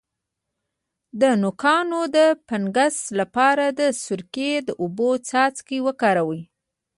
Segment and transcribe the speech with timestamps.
[1.21, 2.17] د نوکانو د
[2.47, 6.41] فنګس لپاره د سرکې او اوبو څاڅکي وکاروئ